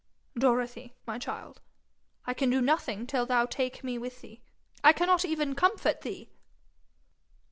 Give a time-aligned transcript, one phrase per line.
[0.35, 1.61] 'Dorothy, my child,
[2.25, 4.41] I can do nothing till thou take me with thee.
[4.83, 6.27] I cannot even comfort thee.'